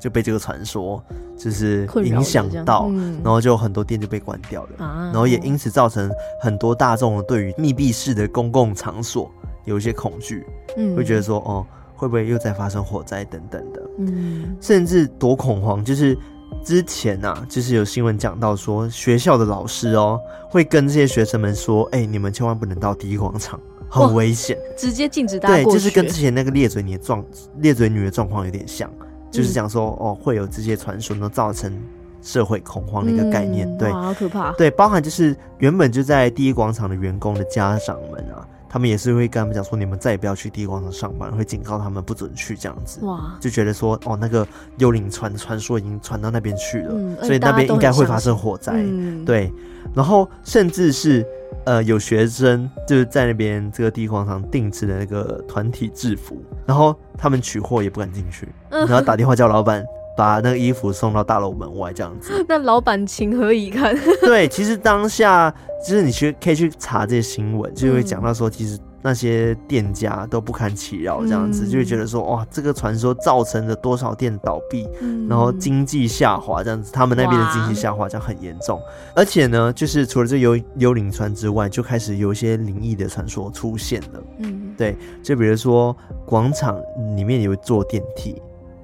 [0.00, 1.02] 就被这个传说
[1.36, 4.84] 就是影响到，嗯、然后就很多店就被关掉了。
[4.84, 6.10] 啊，然后也因此造成
[6.40, 9.30] 很多大众对于密闭式的公共场所
[9.64, 11.66] 有一些恐惧，嗯，会觉得说哦。
[11.94, 13.80] 会不会又在发生火灾等等的？
[13.98, 16.18] 嗯，甚至多恐慌，就是
[16.64, 27.24] 之前、啊，就是有新闻讲到说，学校的老师哦，会跟这些学生们说：“哎、你们千万不能到第一广场，很危险，直接禁止大家。”对，就是跟之前那个裂嘴女的状
[27.58, 28.90] 裂嘴女的状况有点像，
[29.30, 31.76] 就是讲说、哦，会有这些传说能造成
[32.22, 33.68] 社会恐慌的一个概念。
[33.68, 34.52] 嗯、对，好可怕。
[34.52, 38.46] 对，包含就是原本就在第一广场的员工的家长们啊。
[38.72, 43.04] 他们也是会跟他们讲说，你们再也不要去第一广场上班，会警告他们不准去这样子。
[43.04, 48.72] 哇，就觉得说，哦，那个幽灵船传说已经传到那边去了，嗯、所以那边应该会发生火灾。
[48.76, 49.52] 嗯、对，
[49.94, 51.22] 然后甚至是
[51.66, 59.84] 呃，有学生就是在那边这个第一广场定制的那个团体制服，然后他们取货也不敢进去， 然后打电话叫老板。
[60.16, 62.32] 把那个衣服送到大楼门外，这样子。
[62.48, 63.96] 那老板情何以堪？
[64.22, 65.52] 对，其实当下
[65.86, 78.80] 就是你去可以去查这些新闻，就会讲到说，其实那些店家都不堪其扰，这样子、嗯、就会觉得说，哇，这个传说造成了多少店倒闭，嗯、然后经济下滑，这样子，他们那边的经济下滑这样很严重。
[79.16, 84.22] 而且呢，就是除了这幽幽灵船之外，就开始有一些灵异的传说出现了。
[84.38, 86.80] 嗯，对，就比如说广场
[87.16, 88.40] 里面有一座电梯。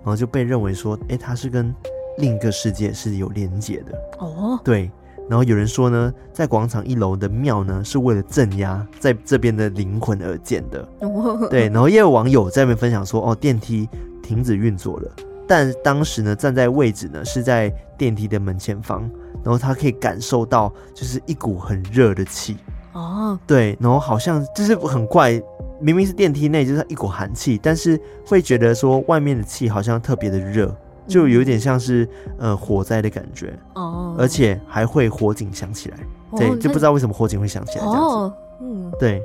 [0.09, 1.75] 然后就被认为说，哎，它是跟
[2.17, 4.59] 另一个世界是有连接的哦。
[4.65, 4.91] 对，
[5.29, 10.89] 然后有人说呢，在广场一楼的庙呢，是为了镇压在这边的灵魂而建的。
[11.01, 13.87] 哦、对，然后也有网友在那边分享说，哦，电梯
[14.23, 15.13] 停止运作了，
[15.47, 17.69] 但当时呢，站在位置呢是在
[17.99, 19.03] 电梯的门前方，
[19.45, 22.57] 然后他可以感受到就是一股很热的气
[22.95, 23.39] 哦。
[23.47, 25.39] 对，然后好像就是很怪。
[25.81, 30.75] 明明是电梯内就是一股寒气，但是会觉得说外面的气好像特别的热，
[31.07, 35.99] 就有点像是呃火灾的感觉哦，而且还会火警响起来，
[36.37, 39.23] 对，就不知道为什么火警会响起来这样子，嗯，对，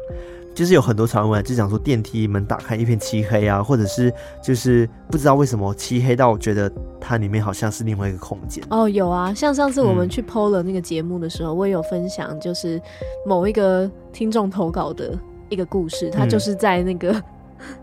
[0.54, 4.13] 就是有很多传闻就讲说电梯门打开一片漆黑啊，或者是
[4.44, 8.63] 就是不知道为什么漆黑到觉得它里面好像是另外一个空间。
[8.70, 12.80] 哦，有啊，像上次我们去 PO 了那个节目的时候，我也有分享，就是
[13.26, 15.18] 某一个听众投稿的。
[15.49, 17.23] 一个故事，他就是在那个、嗯、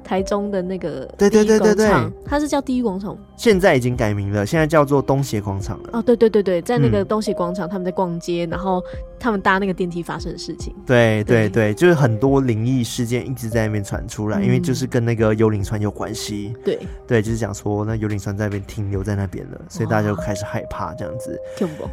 [0.03, 1.88] 台中的那个对对对对对，
[2.25, 5.90] 它是叫第一广场，现在已经改名了，现在叫做东协广场了。
[5.92, 8.83] 哦，对对对对，在那个东协广场，他们在逛街，然后
[9.21, 10.75] 他们搭那个电梯发生的事情。
[10.87, 16.55] 对对对，就是很多灵异事件一直在那边传出来，因为就是跟那个幽灵船有关系。
[16.65, 21.39] 对对，就是讲说那幽灵船在那边停留在那边了，所以大家就开始害怕这样子。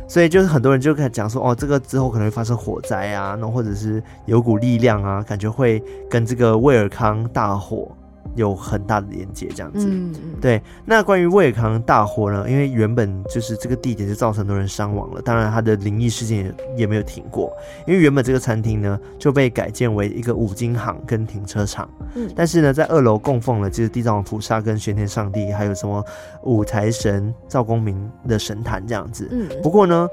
[0.08, 7.92] 所以就是很多人就开始讲说，哦，这个之后可能会发生火灾啊，那或者是有股力量啊，感觉会跟这个威尔康大火。
[8.38, 10.62] 有很大的连接，这样子，嗯，对。
[10.86, 12.50] 那关于威尔康大火呢？
[12.50, 17.52] 因为原本就是这个地点就造成很多人伤亡了，当然它的灵异事件也也没有停过。
[17.86, 26.04] 因为原本这个餐厅呢就被改建为一个五金行跟停车场，嗯，但是呢在二楼供奉了就是地藏王菩萨跟玄天上帝，还有什么
[26.44, 29.50] 五财神赵公明的神坛这样子，嗯。
[29.64, 30.08] 不过呢，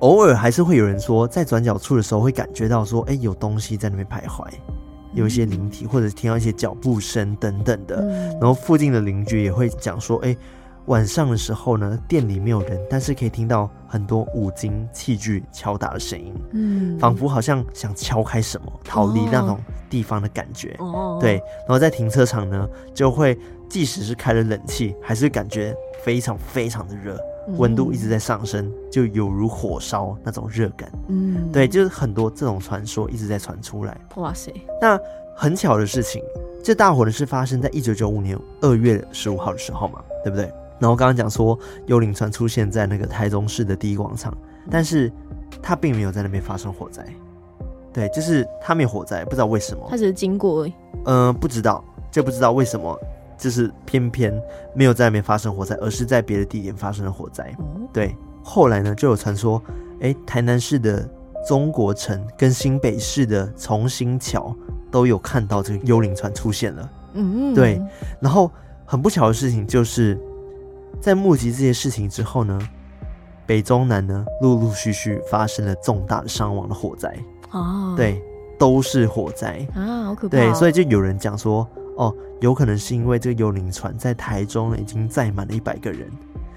[0.00, 4.46] 偶尔还是会有人说在转角处的时候会感觉到说，哎，有东西在那边徘徊。
[5.14, 10.38] 有一些灵体，或者听到一些脚步声等等的，嗯、然后附近的邻居也会讲说，哎、欸，
[10.86, 27.18] 晚上的时候呢，店里没有人，但是可以听到很多五金器具敲打的声音，嗯，仿佛好像想敲开什么，逃离那种地方的感觉，哦，对，然后在停车场呢，就会即使是开了冷气，还是感觉非常非常的热。
[27.58, 30.88] 温度一直在上升，就有如火烧那种热感。
[31.08, 34.00] 嗯，对，就是很多这种传说一直在传出来。
[34.14, 34.52] 哇塞！
[34.80, 34.96] 那
[35.36, 36.22] 很巧的事情，
[36.62, 40.44] 这大火呢是发生在一九九五年二月十五号的时候嘛，对不对？
[40.78, 44.32] 然后刚刚讲说幽灵船出现在那个台中市的第一广场，
[44.70, 45.10] 但是
[45.60, 47.04] 它并没有在那边发生火灾。
[47.92, 49.84] 对，就是它没有火灾，不知道为什么。
[49.90, 50.64] 它只是经过。
[51.06, 52.96] 嗯、呃，不知道，就不知道为什么。
[53.42, 54.32] 就是偏偏
[54.72, 57.52] 没有在那边发生火灾，而是在别的地点发生了火灾。
[57.58, 59.60] 嗯、对，后来呢就有传说，
[59.94, 61.04] 哎、欸，台南市的
[61.44, 64.54] 中国城跟新北市的重新桥
[64.92, 66.90] 都有看到这个幽灵船出现了。
[67.14, 67.82] 嗯，对。
[68.20, 68.48] 然后
[68.86, 70.16] 很不巧的事情就是
[71.00, 72.56] 在目击这些事情之后呢，
[73.44, 77.12] 北中南呢陆陆续续发生了重大的伤亡的火灾。
[77.50, 78.22] 哦，对，
[78.56, 80.36] 都是火灾啊，好可怕。
[80.36, 81.68] 对，所以就有人讲说。
[81.96, 86.10] 哦，有可能是因为这个幽灵船在台中已经载满了一百个人，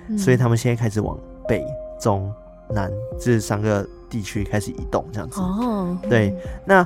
[0.10, 1.17] 嗯，所以他们现在开始往
[1.48, 1.65] 北、
[2.00, 2.32] 中、
[2.69, 5.39] 南这三个地区开始移动，这样子。
[5.41, 6.36] 哦，对。
[6.65, 6.86] 那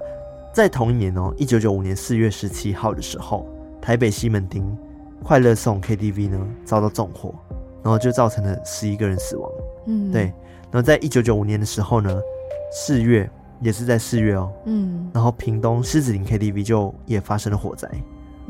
[0.54, 3.48] 在同一年哦，一九九五年四月十七号的时候，
[3.82, 4.78] 台北西门町
[5.24, 7.34] 快乐颂 KTV 呢遭到纵火，
[7.84, 9.52] 然后就造成了十一个人死亡。
[9.86, 10.34] 嗯，对。
[10.72, 12.20] 然后在一九九五年的时候呢，
[12.72, 13.30] 四月
[13.62, 17.90] 也是在四月哦，嗯，然后屏东狮子林 KTV 就也发生了火灾。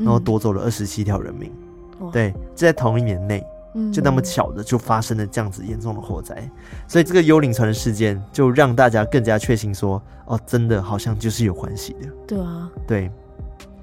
[0.00, 1.52] 然后夺走了二十七条人命，
[2.00, 3.44] 嗯、对，就在同一年内，
[3.92, 6.50] 就那么巧的就发生了这样子严重的火灾，嗯、
[6.88, 12.08] 所以这个幽灵船的事件就让大家更加确信说，哦，真的好像就是有关系的。
[12.26, 13.10] 对啊，对，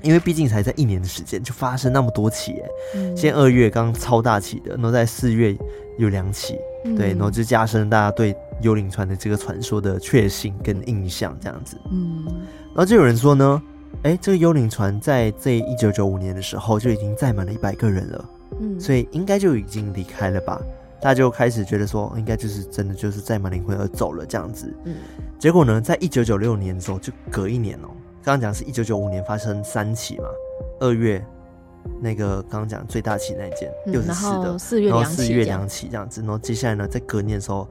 [0.02, 5.56] 因为毕竟才在一年的时间就发生那么多起，哎、嗯，先二月刚超大起的，然后在四月
[6.00, 13.62] 有两起，嗯、对，然后就加深大家对幽灵船的这个传说的确信跟印象，这样子，嗯，然后就有人说呢。
[14.04, 18.30] 哎，这个幽灵船在这一九九五年的时候就已经载满了一百个人了，
[18.60, 20.62] 嗯，所以应该就已经离开了吧？
[21.02, 24.74] 大家就开始觉得说，应该就是真的就是载满灵魂而走了这样子。
[24.86, 24.96] 嗯，
[25.38, 27.90] 结果呢，在一九九六年的时候，就隔一年哦，
[28.24, 30.26] 刚刚讲是一九九五年发生三起嘛，
[30.80, 31.24] 二月
[32.00, 37.68] 那个刚刚讲最大起那件六十四的，四月两起这样子，然后接下来呢，在隔年的时候，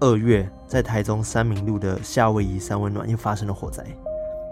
[0.00, 3.84] 二月在台中三明路的夏威夷三温暖又发生了火灾。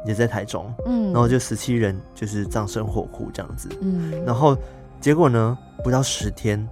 [0.05, 4.57] 也在台中，嗯，然后就十七人就是葬身火库这样子，嗯，然后
[5.01, 6.67] 结果呢，不到十天，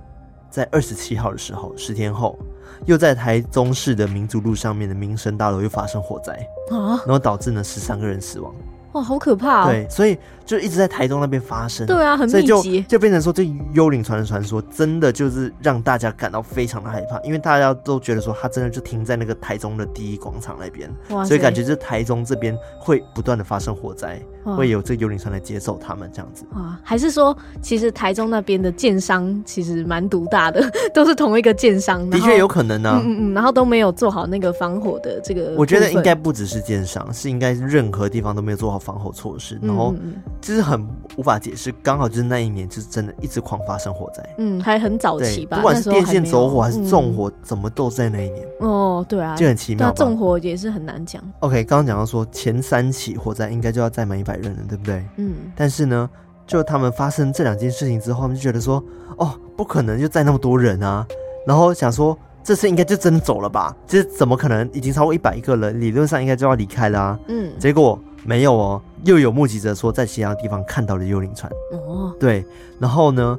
[0.51, 2.39] 在二十七号的时候，十天后，
[2.87, 6.33] 又在台中市的民族路上面的民生大楼又发生火灾
[6.71, 8.55] 啊，然后导致呢十三个人死亡。
[8.93, 9.67] 哇，好可怕！
[9.67, 11.87] 对，所以就一直在台东那边发生。
[11.87, 26.45] 对啊，很密集，所以就就变成说，这幽灵船的传说真的就是让大家感到非常的害怕，因为大家都觉得说，它真的就停在那个台中的第一广场那边，哇，所以感觉这台中这边会不断的发生火灾，哇会有这幽灵船来接走他们这样子。
[26.53, 32.09] 啊，还是说，其实台中那边的建商其实蛮独大的， 都是同一个建商。
[32.11, 35.55] 的确有可能呢、啊，嗯嗯，然后都没有做好那个防火的这个。
[35.57, 38.83] 我觉得应该不只是建商，是应该任何地方都没有做好。
[38.83, 39.95] 防火措施，然后
[40.41, 40.85] 就是很
[41.17, 44.29] 无法解释，刚好就是那一年，就是真的一直狂发生火灾。
[44.39, 48.45] 嗯，还很早期吧，不管是电线走火还是纵火，怎么都在那一年。
[48.59, 49.87] 哦，对啊，就很奇妙。
[49.87, 51.23] 那纵火也是很难讲。
[51.39, 55.05] OK，刚刚讲到说前三起火灾应该就要再满一百人了，对不对？
[55.17, 55.35] 嗯。
[55.55, 56.09] 但是呢，
[56.47, 58.83] 就他们发生这两件事情之后，他们就觉得说，
[59.17, 61.07] 哦，不可能就载那么多人啊，
[61.47, 62.17] 然后想说。
[62.45, 63.73] 这次应该就真的走了吧？
[63.87, 64.69] 这怎么可能？
[64.73, 67.21] 已经超过一百个人，理论上应该就要离开了啊。
[67.29, 71.49] 嗯，结果没有哦，又有目击者说在其他地方看到了幽灵船。
[71.71, 72.45] 哦，对，
[72.81, 73.39] 然后呢，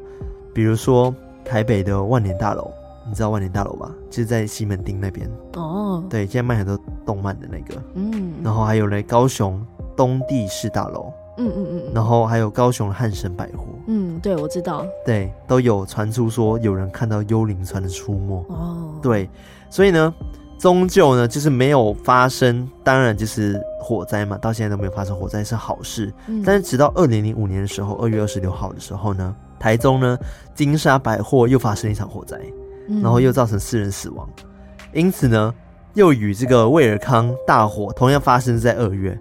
[0.54, 2.72] 比如说台北的万年大楼，
[3.06, 3.92] 你知道万年大楼吧？
[4.10, 5.30] 就是在西门町那边。
[5.56, 7.82] 哦，对，现在卖很多动漫的那个。
[7.96, 9.62] 嗯，然后还有呢，高雄
[9.96, 11.12] 东帝士大楼。
[11.36, 13.66] 嗯嗯嗯，然后还有高雄汉神百货。
[13.88, 14.86] 嗯，对，我知道。
[15.04, 18.46] 对，都有传出说有人看到幽灵船的出没。
[18.50, 19.28] 哦，对，
[19.68, 20.14] 所以呢，
[20.60, 26.14] 终究呢就是没有发生，当然就是火灾嘛，到现在都没有发生火灾是好事。
[26.28, 30.16] 嗯，但是直到二零零五年的时候，二月二十六号的时候呢，台中呢
[30.54, 32.40] 金沙百货又发生一场火灾，
[33.02, 34.30] 然后又造成四人死亡，
[34.94, 35.52] 因此呢，
[35.96, 39.18] 又与这个威尔康大火同样发生在二月。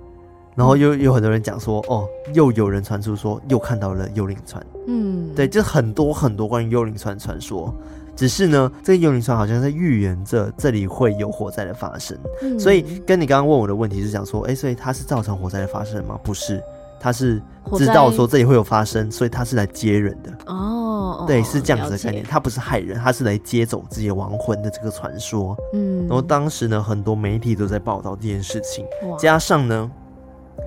[0.54, 7.74] 然后又有很多人讲说，哦，又有人传出说又看到了幽灵船，嗯，对，就很多很多关于幽灵船传说。
[8.14, 12.16] 只是呢，这个幽灵船好像在预言着这里会有火灾的发生。
[12.42, 16.20] 嗯，所以跟你刚刚问我的问题是讲说，哎，所以它是造成火灾的发生吗？
[16.22, 16.62] 不是，
[17.00, 17.40] 它是
[17.74, 20.30] 知道说这里会有发生，所以它是来接人的。
[20.44, 25.56] 哦，对，是这样子的概念，它不是害人，它是来接走自己的亡魂的这个传说。
[25.72, 28.84] 嗯，然后当时呢，很多媒体都在报道这件事情，
[29.18, 29.90] 加上呢。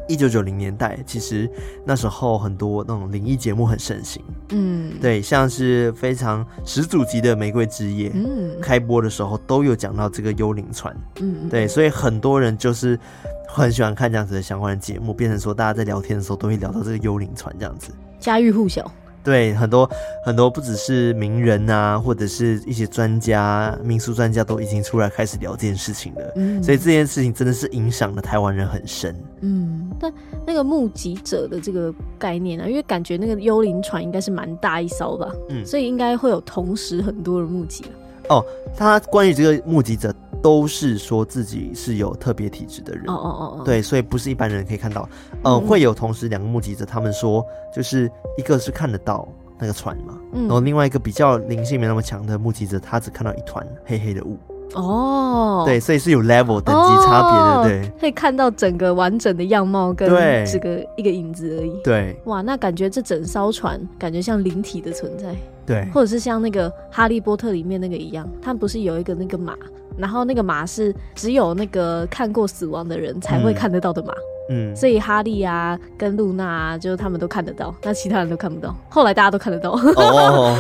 [0.08, 1.50] 一九九零年代，其实
[1.86, 13.00] 那时候很多那种灵异节目很盛行，嗯，对，像是非常始祖级的《玫瑰之夜》，嗯，开播的时候都有讲到这个幽灵船，嗯，对，所以很多人就是
[13.48, 18.90] 很喜欢看这样子的相关的节目，变成说大家在聊天的时候都会聊到这个幽灵船这样子，家喻户晓。
[19.26, 19.90] 对，很多
[20.24, 26.34] 很多不只是名人啊，或者是一些专家、民俗专家都已经出来开始聊这件事情了。
[26.36, 29.16] 嗯，所以这件事情真的是影响了台湾人很深。
[29.42, 30.14] 嗯，但
[30.46, 37.84] 那个目击者的这个概念啊，因为感觉那个幽灵船应该是蛮大一艘吧，嗯，所以应该会有同时很多人目击。
[38.30, 38.46] 哦，
[38.78, 40.14] 他关于这个目击者。
[40.46, 45.10] 都是说自己是有特别体质的人，哦哦哦，对，所以不是一般人可以看到，
[45.44, 47.44] 嗯，会有同时两个目击者，他们说
[47.76, 49.28] 就是一个是看得到
[49.58, 54.38] 那个船嘛，嗯，然后另外一个比较灵性没那么强的目击者，他只看到一团黑黑的雾。
[54.76, 60.08] 哦，对，所以是有 level 等级差别的，对，可以看到整个完整的样貌跟
[60.46, 61.72] 这个一个影子而已。
[61.84, 65.34] 对，哇，那感觉这整艘船感觉像灵体的存在，
[65.66, 69.56] 对，或者是像那个哈利波特里面那个一样，他们不是有一个那个马，
[69.98, 74.14] 然后那个马是只有那个看过死亡的人才会看得到的马，
[74.50, 78.76] 嗯，所以哈利啊跟露娜啊，就是他们都看得到，那其他人都看不到。
[78.90, 80.58] 后来大家都看得到，哦，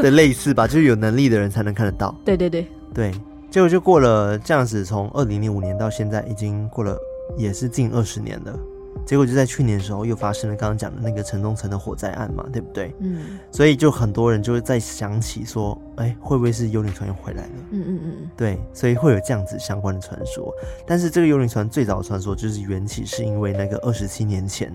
[0.00, 2.14] 对， 类似吧，就是有能力的人才能看得到。
[2.24, 2.66] 对对对。
[2.94, 3.12] 对，
[3.50, 6.96] 结果就过了这样子，从二零零五年到现在，已经过了
[7.36, 8.58] 也是近二十年了。
[9.06, 12.94] 结果就在去年的时候，又发生了刚刚讲的那个城中城的火灾案嘛，对不对？
[13.00, 13.38] 嗯。
[13.50, 17.50] 所以就很多人就会在想起说，哎，会不会是幽灵船又回来了？
[17.70, 18.30] 嗯嗯嗯。
[18.36, 20.52] 对，所以会有这样子相关的传说。
[20.86, 24.72] 但是这个幽灵船最早的传说就是缘起是因为那个二十七年前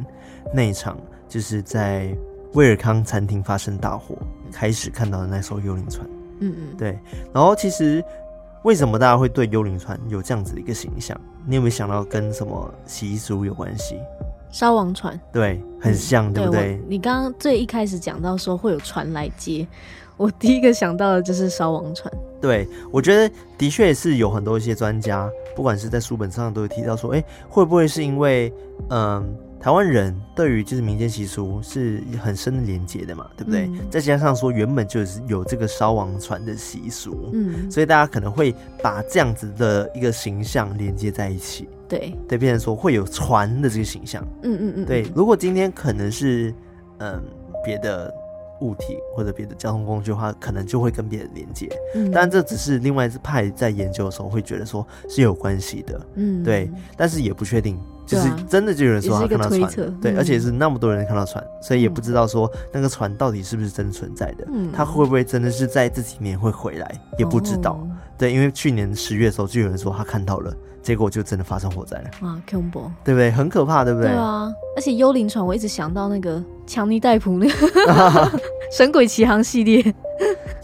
[0.53, 0.97] 那一场，
[1.29, 2.15] 就是在
[2.53, 4.17] 威尔康餐厅发生大火，
[4.51, 6.07] 开始看到的那艘幽灵船。
[6.39, 6.99] 嗯嗯，对。
[7.33, 8.03] 然后其实
[8.63, 11.19] 为什么大家会对幽灵船有这样子的一个形象？
[11.45, 13.97] 你有没有想到跟什么习俗有关系？
[14.51, 16.61] 烧王船，对，很像，嗯、对不对？
[16.61, 19.67] 对，你刚刚最一开始讲到说会有船来接，
[20.15, 22.13] 我第一个想到的就是烧王船。
[22.39, 28.53] 对，我觉得的确是有很多一些专家，不管是在书本上都有提到说，哎，会不会是因为
[28.89, 29.35] 嗯？
[29.63, 33.61] 台湾人对于就是民间习俗是很深的连接的嘛，对不对？
[33.67, 45.03] 嗯、再加上说原本就是有这个烧王船的习俗，嗯，所以大家可能会把这样子的一个形象连接在一起，对，对，变成说会有船的这个形象，嗯嗯嗯，对。
[45.15, 46.53] 如果今天可能是
[46.97, 47.23] 嗯
[47.63, 48.13] 别的
[48.59, 57.79] 物体或者别的交通工具的话，可能就会跟别人连接，嗯，当然这只是另外一派在研究的时候会觉得说是有关系的，嗯，对，但是也不确定。
[58.13, 67.79] 就是真的就有人说他看到船，对，而且是那么多人看到船，所以也不知道说那个船到底是不是真存在的，他会不会真的是在这几年会回来，也不知道。
[68.17, 72.09] 对，因为去年十月的时候就有人说他看到了，结果就真的发生火灾了。
[72.21, 73.31] 哇，恐怖，对不对？
[73.31, 74.09] 很可怕，对不对？
[74.09, 77.53] 对啊，而且幽灵船，我一直想到那个强尼戴普那个
[78.71, 79.93] 《神鬼奇航》系列。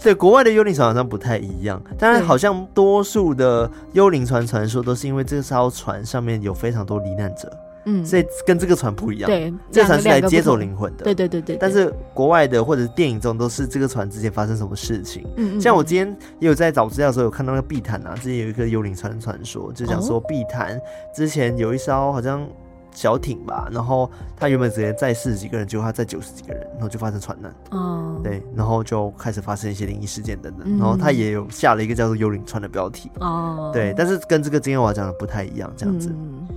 [0.02, 9.30] 对，国外的幽灵船好像不太一样，但是好像多数的幽灵船传说都是因为这艘船上面有非常多罹难者，嗯，所以跟这个船不一样。
[9.30, 11.04] 对，这船是来接走灵魂的。
[11.04, 11.56] 对对对对。
[11.56, 15.26] 但是国外的或者是电影中都是这个船之前发生什么事情。
[15.36, 15.60] 嗯嗯。
[15.60, 20.80] 像我今天也有在找资料的时候有看到那个碧潭啊，之前有一个幽灵船的传说，就讲说碧潭
[21.14, 22.46] 之前有一艘好像。
[22.92, 27.54] 小艇吧，然后他原本只能载四十几个人，结果他载九十几个人，然后就发生船难。
[27.70, 30.62] 哦，对，然后就开始发生一些灵异事件等等。
[30.64, 33.08] 嗯、然后他也有下了一个叫做“幽灵船”的标题。
[33.20, 36.10] 哦，对，但是跟这个今天我要讲的不太一样，这样子。
[36.12, 36.48] 嗯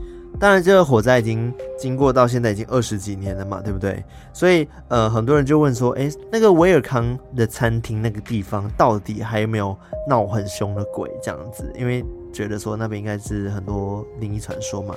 [0.43, 4.03] 当然，这个火灾已经经过到现在已经二十几年了嘛，对不对？
[4.33, 9.73] 所以呃，很多人就问说，哎，那个威尔康的餐厅那个地方到底还有没有
[10.05, 11.71] 闹很凶的鬼这样子？
[11.73, 12.03] 因为
[12.33, 14.93] 觉得说那边应该是很多灵异传说嘛。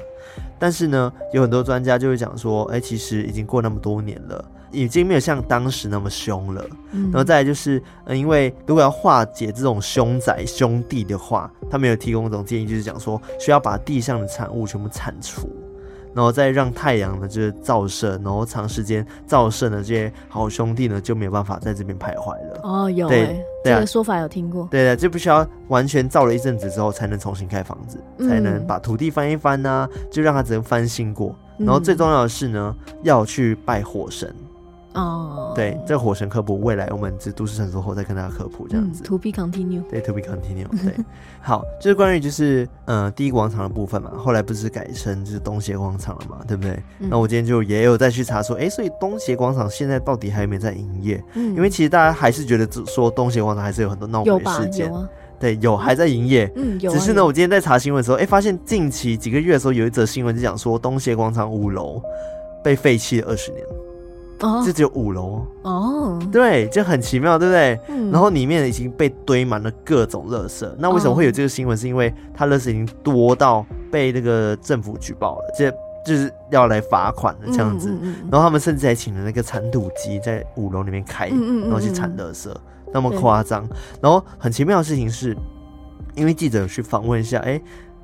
[0.59, 4.45] 但是呢，有很多专家就会讲说，哎，其实已经过那么多年了。
[4.73, 15.49] 已经没有像当时那么凶了，嗯，然后再来就是，嗯，因为如果要化解这种凶宅兄弟的话，他们有提供一种建议，就是讲说需要把地上的产物全部铲除。
[16.17, 22.61] 然后再让太阳呢，就是照射，然后长时间照射呢，这些好兄弟呢就没有办法在这边徘徊了。
[22.63, 24.67] 哦，有对，对、啊、这个说法有听过。
[24.71, 31.37] 对的，就必须要完全照了一阵子之后，才能重新开房子，嗯、才能把土地翻一翻啊，就让它只能翻新过。
[31.59, 34.35] 然后最重要的是呢，嗯、要去拜火神。
[34.97, 39.05] 哦，对，这火神科普，未来我们这都市传说后再跟大家科普这样子。
[39.05, 39.83] To be continue。
[39.91, 40.67] 对，To be continue。
[40.83, 40.95] 对，
[41.43, 46.83] 好，就是关于就是呃第一广场的部分嘛，后来不是改成就是东协广场了嘛，对不对？
[46.99, 51.23] 那、嗯、我今天就也有再去查说，哎，所以东协广场现在到底还有没有在营业？
[51.35, 54.91] 嗯，因为其实大家还是觉得说东协广场还是有很多闹鬼事件。
[55.39, 56.51] 对，有还在营业。
[56.57, 56.95] 嗯，有、啊。
[56.95, 62.01] 只是呢，我今天在查新闻的时候，哎，发现近期几个月的时候有一则新闻就讲说东协广场五楼
[62.65, 63.63] 被废弃了二十年。
[64.41, 67.81] 哦，这只有五楼哦，对，就很奇妙，对不对？
[67.89, 70.69] 嗯，然后里面已经被堆满了各种垃圾。
[70.79, 71.75] 那为什么会有这个新闻？
[71.77, 75.71] 是因为它垃圾已经多到被那个政府举报了，这
[76.05, 77.89] 就是要来罚款的这样子。
[78.31, 82.55] 然后他们甚至还请了那个铲土机在五楼里面开，然后去铲垃圾，
[82.93, 83.67] 那么夸张。
[84.03, 85.35] 然后很奇妙的事情是，
[86.15, 87.59] 因为记者去访问一下，哎，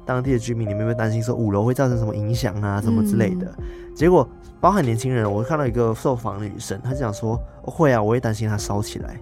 [0.06, 3.54] 当地的居民，你们有没有担心说五楼会造成什么影响啊，什么之类的？
[3.94, 4.26] 结果。
[4.62, 7.36] 包含年轻人，我看到一个受访的女生，她就讲说
[7.66, 9.18] ：“会啊，我会担心它烧起来。”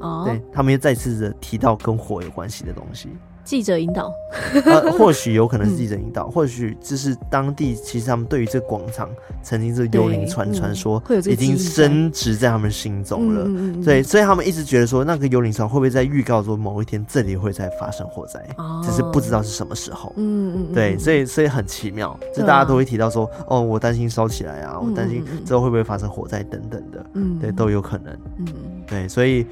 [0.00, 3.08] 哦，对，他们又再次的提到跟火有关系的东西。
[3.44, 4.12] 记者引导，
[4.64, 9.08] 呃，或许有可能是记者引导，嗯、或许就是当地其实他们对于这个广场
[9.42, 13.44] 曾经这个幽灵传传说已经深植在他们心中了。
[13.46, 20.12] 嗯、对，所以他们一直觉得说那个幽灵船会不会在预告说某一天这里会再发生火灾，哦、只是不知道是什么时候。
[20.16, 27.04] 嗯嗯对，所以所以很奇妙，就大家都会提到说，啊、哦，我担心烧起来啊，我担心之后会不会发生火灾等等的。
[27.14, 28.16] 嗯，对，都有可能。
[28.38, 28.46] 嗯，
[28.86, 29.44] 对，所以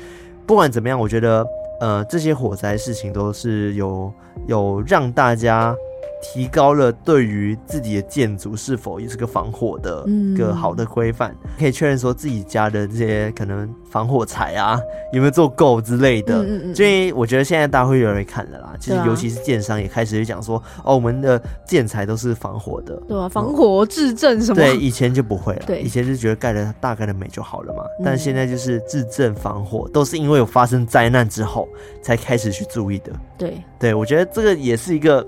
[0.47, 1.45] 不管怎么样，我觉得。
[1.81, 4.13] 呃，这些火灾事情都是有
[4.47, 5.75] 有让大家
[6.21, 14.79] 提高了对于自己的建筑是否也是个防火的一个好的规范，可以确认说自己家的这些可能防火材啊
[15.13, 16.45] 有没有做够之类的。
[16.75, 18.75] 所以我觉得现在大家会越来越看了啦。
[18.79, 24.57] 其实尤其是建商也开始讲说，哦，我们的建材都是防火的，对啊，防火质证什么？
[24.57, 25.63] 对，以前就不会了。
[25.67, 27.83] 对，以前就觉得盖的大概的美就好了嘛。
[28.05, 31.67] 但现在就是质证防火，都是因为有发生灾难之后
[32.03, 33.13] 才开始去注意的。
[33.39, 35.27] 对，对我觉得这个也是一个。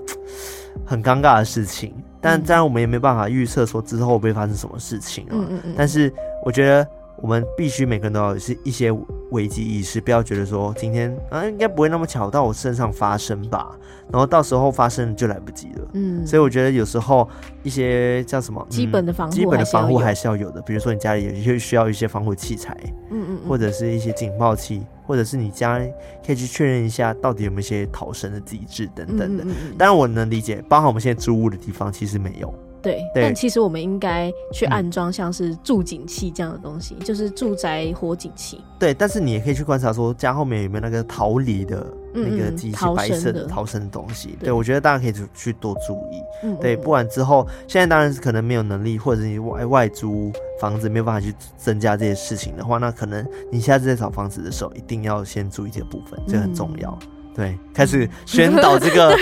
[0.85, 5.31] 很尴尬的事情，但当然我们也没办法预测说之后会发生什么事情啊。
[5.31, 5.73] 嗯嗯嗯。
[5.77, 6.11] 但是
[6.45, 8.91] 我觉得我们必须每个人都要是一些
[9.31, 13.71] 危机意识，不要觉得说今天啊应该不会那么巧到我身上发生吧，
[14.11, 15.87] 然后到时候发生就来不及了。
[15.93, 16.25] 嗯。
[16.27, 17.29] 所以我觉得有时候
[17.61, 20.61] 一些叫什么基本的防护，基本的防护还是要有的。
[20.61, 22.77] 比如说你家里也需要一些防护器材，
[23.11, 24.83] 嗯嗯，或者是一些警报器。
[25.05, 25.79] 或者是你家
[26.25, 29.43] 可以去确认一下，到底有没有一些逃生的机制等等的。
[29.77, 32.53] 当然我能理解，包含我们现在租屋的地方其实没有。
[32.81, 38.59] 对，对但其实我们应该去安装像是住警器这样的东西，嗯、就是住宅火警器。
[38.77, 44.29] 对，但是你也可以去观察说家后面有没有那个逃离的那个机器，白色的逃生的东西。
[44.39, 46.21] 对，对，我觉得大家可以去多注意。
[46.43, 56.97] 嗯，嗯，对，不然之后现在当然是可能没有能力，或者是你外外租房子没有办法去增加这些事情的话，那可能你下次在找房子的时候，一定要先注意这部分，这很重要。
[57.01, 59.17] 嗯对，开始宣导这个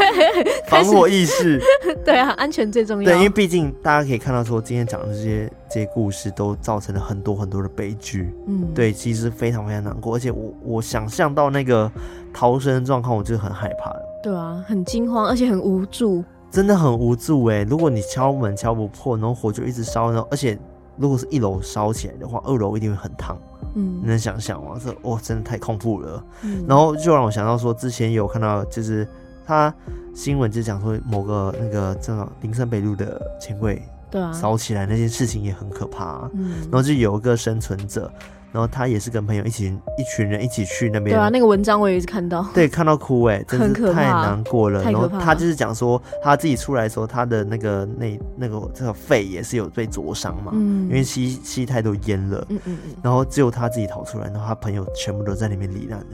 [0.67, 1.61] 防火 意识。
[2.03, 3.09] 对啊，安全最重要。
[3.09, 8.29] 对，因为毕竟大家可以看到，说今天讲的这些这些故事，都造成了很多很多的悲剧。
[8.47, 11.89] 嗯，对，其实非常非常难过，而且我我想象到那个
[12.33, 13.95] 逃生的状况，我就很害怕。
[14.23, 17.63] 对啊，很惊慌，而且很无助，真的很无助哎。
[17.63, 20.57] 如果你敲门敲不破，然后火就一直烧，然后而且
[20.97, 23.37] 如果是一楼烧起来的话，二楼一定会很烫。
[23.73, 24.79] 嗯，你能想象吗？
[24.83, 26.23] 这哇，真的太恐怖了。
[26.43, 29.07] 嗯，然后就让我想到说，之前有看到，就是
[29.45, 29.73] 他
[30.13, 33.81] 新闻就讲说，某个那个正好林森北路的钱柜，
[34.11, 36.29] 对啊，烧起来那件事情也很可怕。
[36.33, 38.11] 嗯，然后就有一个生存者。
[38.53, 41.15] 然后他也是跟朋友一起，一群人一起去那边。
[41.15, 42.45] 对啊，那个文章我也是看到。
[42.53, 44.83] 对，看到哭哎，真是太难过了。
[44.83, 52.45] 然后他就是讲说，他自己出来的时候，他的那个那那个这个肺也是有被灼伤嘛，嗯，因为吸吸太多烟了。
[52.49, 52.95] 嗯嗯嗯。
[53.01, 56.05] 然后只有他自己逃出来，然后他朋友全部都在里面罹难了。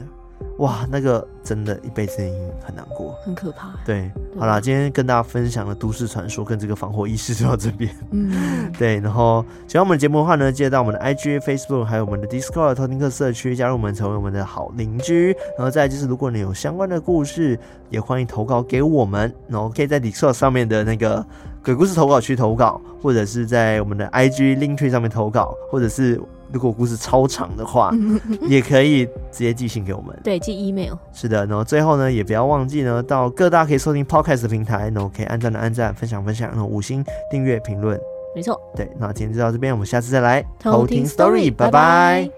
[0.58, 2.20] 哇，那个真的一辈子
[2.64, 3.68] 很难过，很可怕。
[3.86, 7.94] 对，对好啦，今天跟大家分享的都市传说跟这个防火意识就到这边。
[8.10, 8.98] 嗯， 对。
[8.98, 15.28] 然后喜欢我们的节目的话呢，记得到我们的 IG、Facebook，还有我们的 Discord 偷听客社区加入我们，成为我们的好邻居。
[15.56, 17.56] 然后再来就是，如果你有相关的故事，
[17.88, 19.32] 也欢迎投稿给我们。
[19.46, 21.24] 然后可以在 Discord 上面的那个
[21.64, 26.20] 鬼故事投稿区投稿，或者是在我们的 IG Linktree 上面投稿，或者是。
[26.52, 27.92] 如果故事超长的话，
[28.48, 30.18] 也可以直接寄信给我们。
[30.22, 30.94] 对，寄 email。
[31.12, 37.98] 是的，然后最后呢，也不要忘记呢，到各大可以收听 podcast 的平台，然后可以按赞的按赞，分享分享，然后五星订阅评论。
[38.34, 38.60] 没错。
[38.76, 42.37] 对，那今天就到这边，我们下次再来偷听 story，拜拜。